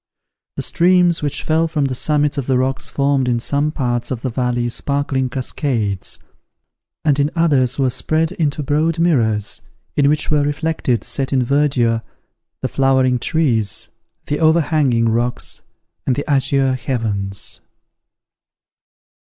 [0.55, 4.23] The streams which fell from the summits of the rocks formed in some parts of
[4.23, 6.17] the valley sparkling cascades,
[7.05, 9.61] and in others were spread into broad mirrors,
[9.95, 12.01] in which were reflected, set in verdure,
[12.61, 13.89] the flowering trees,
[14.25, 15.61] the overhanging rocks,
[16.07, 17.61] and the azure heavens.